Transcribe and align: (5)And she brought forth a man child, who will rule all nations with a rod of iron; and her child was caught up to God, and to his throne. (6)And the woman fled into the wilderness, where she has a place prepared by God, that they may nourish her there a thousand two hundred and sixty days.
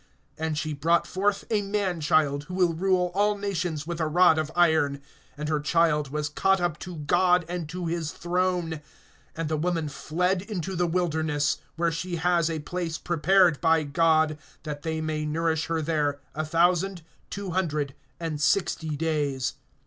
(5)And 0.39 0.57
she 0.57 0.73
brought 0.73 1.05
forth 1.05 1.43
a 1.51 1.61
man 1.61 2.01
child, 2.01 2.45
who 2.45 2.55
will 2.55 2.73
rule 2.73 3.11
all 3.13 3.37
nations 3.37 3.85
with 3.85 4.01
a 4.01 4.07
rod 4.07 4.39
of 4.39 4.51
iron; 4.55 4.99
and 5.37 5.47
her 5.47 5.59
child 5.59 6.09
was 6.09 6.27
caught 6.27 6.59
up 6.59 6.79
to 6.79 6.95
God, 6.95 7.45
and 7.47 7.69
to 7.69 7.85
his 7.85 8.11
throne. 8.11 8.81
(6)And 9.35 9.47
the 9.47 9.57
woman 9.57 9.89
fled 9.89 10.41
into 10.41 10.75
the 10.75 10.87
wilderness, 10.87 11.59
where 11.75 11.91
she 11.91 12.15
has 12.15 12.49
a 12.49 12.57
place 12.61 12.97
prepared 12.97 13.61
by 13.61 13.83
God, 13.83 14.39
that 14.63 14.81
they 14.81 15.01
may 15.01 15.23
nourish 15.23 15.67
her 15.67 15.83
there 15.83 16.19
a 16.33 16.45
thousand 16.45 17.03
two 17.29 17.51
hundred 17.51 17.93
and 18.19 18.41
sixty 18.41 18.97
days. 18.97 19.53